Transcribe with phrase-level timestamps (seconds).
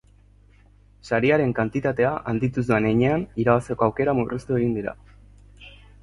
[1.09, 4.95] Sariaren kantitatea handituz doan heinean, irabazteko aukerak murriztu egin dira.